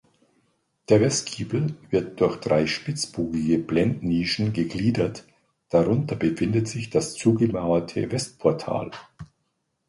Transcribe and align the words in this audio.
Der 0.89 0.99
Westgiebel 0.99 1.75
wird 1.91 2.19
durch 2.21 2.37
drei 2.37 2.65
spitzbogige 2.65 3.59
Blendnischen 3.59 4.51
gegliedert, 4.51 5.27
darunter 5.69 6.15
befindet 6.15 6.67
sich 6.67 6.89
das 6.89 7.13
zugemauerte 7.13 8.11
Westportal. 8.11 8.89